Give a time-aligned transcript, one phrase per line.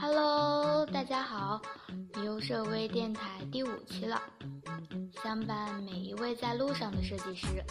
[0.00, 1.60] Hello，大家好，
[2.24, 4.20] 优设微电台第五期了，
[5.22, 7.62] 相伴每一位在路上的设计师，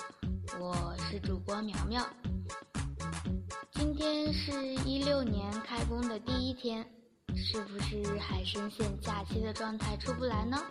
[0.59, 2.05] 我是主播苗苗。
[3.71, 4.51] 今天是
[4.85, 6.86] 一六年开工的第一天，
[7.36, 10.61] 是不是还深陷假期的状态出不来呢？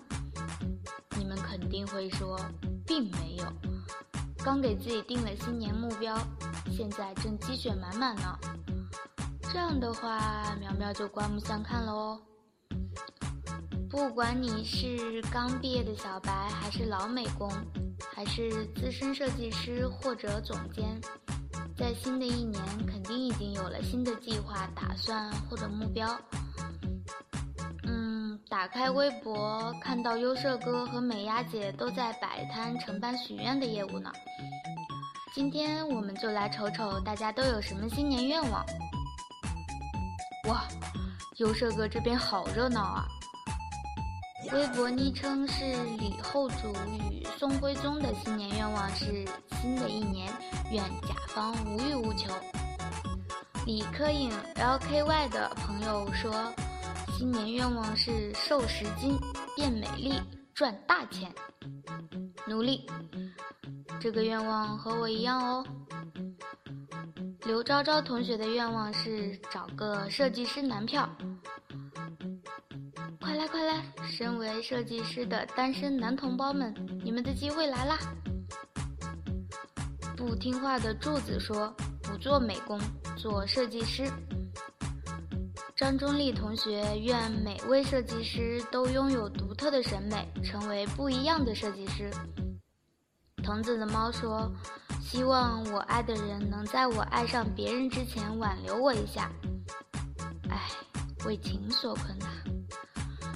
[1.19, 2.39] 你们肯定会说，
[2.87, 3.53] 并没有，
[4.45, 6.17] 刚给自己定了新年目标，
[6.71, 8.39] 现在正积雪满满呢。
[9.53, 12.21] 这样的话，苗苗就刮目相看了哦。
[13.89, 17.51] 不管你是刚毕业的小白，还是老美工，
[18.15, 21.01] 还是资深设计师或者总监，
[21.77, 26.09] 在新的一年肯定已经有了新的计划、打算或者目标。
[27.85, 34.13] 嗯，打开微博看到优设哥和美丫姐都在摆摊承办许愿的业务呢。
[35.33, 38.65] 今天我们就来瞅瞅大家都有什么新年愿望。
[40.47, 40.63] 哇，
[41.39, 43.09] 优社哥这边好热闹啊！
[44.53, 45.65] 微博昵称是
[45.99, 49.25] 李后主与宋徽宗的新年愿望是：
[49.61, 50.33] 新的一年
[50.71, 52.33] 愿甲方无欲无求。
[53.67, 56.33] 李科颖 LKY 的朋友说，
[57.19, 59.19] 新年愿望是瘦十斤
[59.57, 60.15] 变美丽
[60.55, 61.35] 赚大钱。
[62.47, 62.89] 努力，
[63.99, 65.67] 这个愿望和我一样哦。
[67.47, 71.09] 刘昭昭同学的愿望是找个设计师男票，
[73.21, 73.85] 快来快来！
[74.11, 77.97] 身为设计师的单身男同胞们，你们的机会来啦！
[80.17, 81.73] 不听话的柱子说
[82.03, 82.81] 不做美工，
[83.17, 84.11] 做设计师。
[85.77, 92.11] 张忠立同学愿每位设计师都拥有独特的审美，成为不一样的设计师。
[93.47, 94.51] 藤子的猫说。
[95.01, 99.31] 希望我爱的人能在我爱上别人之前挽留我一下。
[100.51, 100.69] 唉，
[101.25, 102.27] 为情所困呐。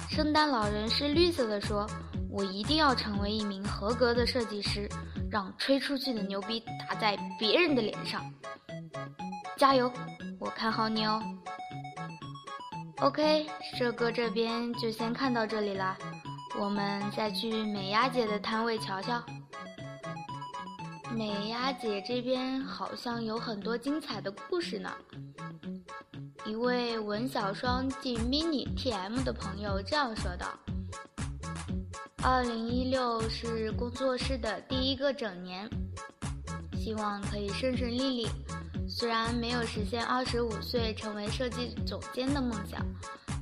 [0.09, 1.87] 圣诞老人是绿色的，说
[2.29, 4.89] ：“我一定要成为一名合格的设计师，
[5.31, 8.21] 让吹出去的牛逼打在别人的脸上。”
[9.55, 9.89] 加油，
[10.39, 11.21] 我看好你哦。
[12.97, 13.47] OK，
[13.77, 15.97] 社哥这边就先看到这里啦，
[16.59, 19.23] 我们再去美丫姐的摊位瞧瞧。
[21.15, 24.91] 美丫姐这边好像有很多精彩的故事呢。
[26.45, 30.47] 一位文小双进 mini TM 的朋友这样说道
[32.23, 35.69] ：“二零一六是工作室的第一个整年，
[36.77, 38.27] 希望可以顺顺利利。
[38.87, 42.85] 虽然没有实现二十五岁成为设计总监的梦想，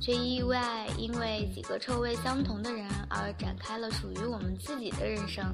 [0.00, 5.44] 却意外因为几个臭味相同的人而展开了属于我们自己的人生。”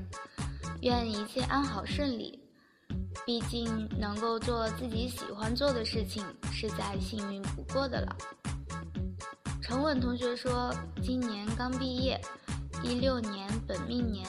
[0.83, 2.43] 愿一切安好顺利。
[3.25, 8.17] 毕竟能够做自己喜欢做的事情，是再幸运不过的了。
[9.63, 10.73] 陈稳同学说，
[11.03, 12.21] 今年刚毕业，
[12.85, 14.25] 一六年本命年，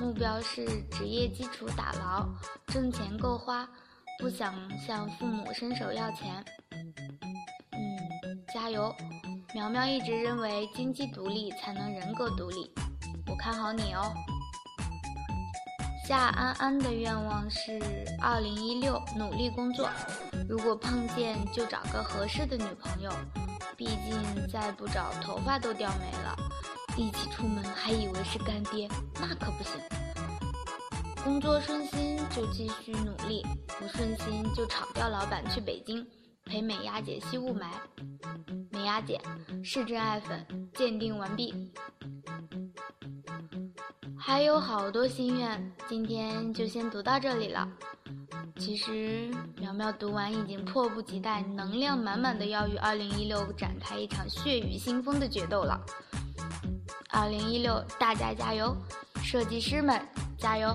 [0.00, 2.26] 目标是职业基础打牢，
[2.66, 3.68] 挣钱够花，
[4.18, 6.44] 不想向父母伸手要钱。
[6.72, 8.92] 嗯，加油！
[9.54, 12.72] 苗苗一直认为经济独立才能人格独立，
[13.28, 14.12] 我看好你哦。
[16.06, 17.78] 夏安安的愿望是
[18.20, 19.88] 二零一六努力工作，
[20.48, 23.10] 如果碰见就找个合适的女朋友，
[23.76, 26.36] 毕竟再不找头发都掉没了，
[26.96, 29.72] 一起出门还以为是干爹，那可不行。
[31.22, 33.46] 工作顺心就继续努力，
[33.78, 36.04] 不顺心就炒掉老板去北京
[36.44, 37.66] 陪美丫姐吸雾霾。
[38.72, 39.20] 美丫姐
[39.62, 41.72] 是真爱粉，鉴定完毕。
[44.32, 47.68] 还有好多心愿，今天就先读到这里了。
[48.56, 55.78] 其实苗苗读完已经迫不及待，能量满满的要与二零一六展开一场血雨腥风的决斗了。
[57.10, 58.74] 二零一六，大家加油，
[59.22, 60.00] 设计师们
[60.38, 60.74] 加油！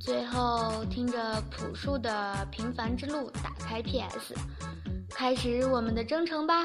[0.00, 4.36] 最后听着朴树的《平凡之路》，打开 PS，
[5.10, 6.64] 开始我们的征程吧。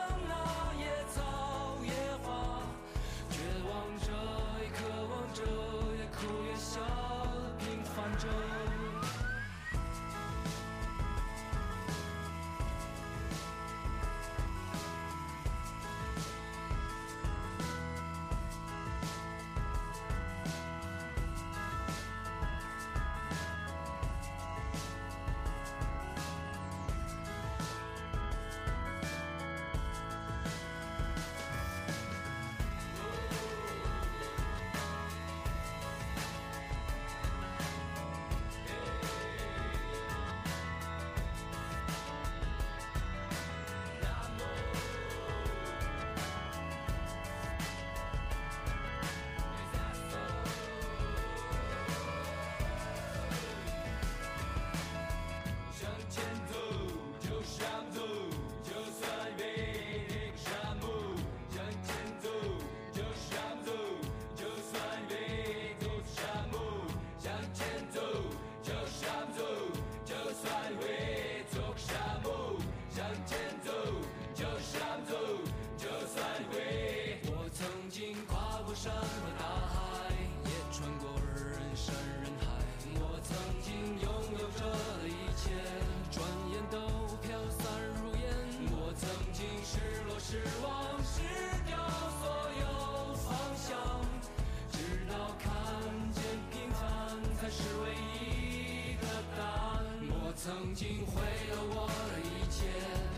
[100.71, 101.19] 曾经毁
[101.51, 102.63] 了我的一切，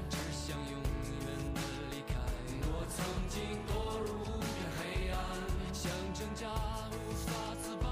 [0.10, 1.62] 只想永远的
[1.92, 2.18] 离开。
[2.66, 3.72] 我曾经堕
[4.02, 4.82] 入无边黑
[5.14, 5.16] 暗，
[5.72, 5.86] 想
[6.16, 6.50] 挣扎
[6.90, 7.86] 无法自拔。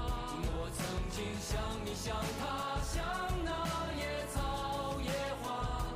[0.50, 0.82] 我曾
[1.14, 3.06] 经像你像他，像
[3.44, 3.54] 那
[3.94, 5.12] 野草野
[5.44, 5.86] 花，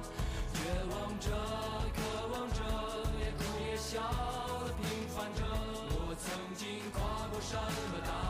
[0.55, 1.27] 绝望着，
[1.91, 1.99] 渴
[2.31, 2.63] 望着，
[3.19, 3.99] 也哭也笑
[4.63, 5.43] 的平凡着。
[5.91, 8.26] 我曾经跨过山和大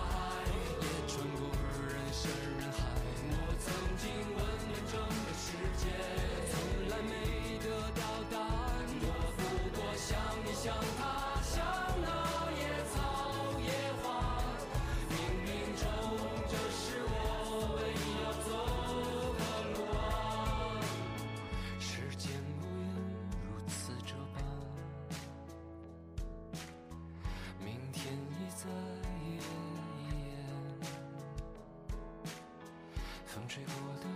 [33.36, 34.15] 风吹过的